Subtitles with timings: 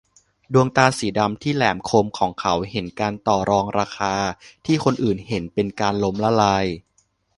[0.53, 4.15] ดวงตาสีดำที่แหลมคมของเขาเห็นการต่อรองราคา
[4.65, 6.65] ที่คนอื่นเห็นเป็นการล้มละลาย